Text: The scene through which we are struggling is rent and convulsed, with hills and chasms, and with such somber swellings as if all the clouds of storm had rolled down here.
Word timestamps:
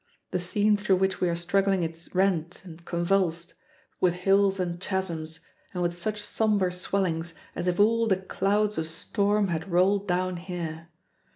The 0.31 0.39
scene 0.39 0.77
through 0.77 0.95
which 0.95 1.21
we 1.21 1.29
are 1.29 1.35
struggling 1.35 1.83
is 1.83 2.09
rent 2.15 2.63
and 2.65 2.83
convulsed, 2.85 3.53
with 3.99 4.15
hills 4.15 4.59
and 4.59 4.79
chasms, 4.79 5.41
and 5.75 5.83
with 5.83 5.95
such 5.95 6.23
somber 6.23 6.71
swellings 6.71 7.35
as 7.55 7.67
if 7.67 7.79
all 7.79 8.07
the 8.07 8.17
clouds 8.17 8.79
of 8.79 8.87
storm 8.87 9.49
had 9.49 9.71
rolled 9.71 10.07
down 10.07 10.37
here. 10.37 10.89